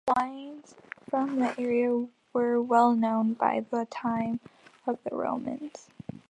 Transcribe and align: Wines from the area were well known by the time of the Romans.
Wines 0.17 0.73
from 1.07 1.37
the 1.39 1.53
area 1.59 2.07
were 2.33 2.59
well 2.59 2.95
known 2.95 3.33
by 3.35 3.59
the 3.69 3.85
time 3.85 4.39
of 4.87 4.97
the 5.03 5.15
Romans. 5.15 5.89